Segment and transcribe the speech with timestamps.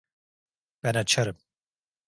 [0.83, 1.37] Ben açarım.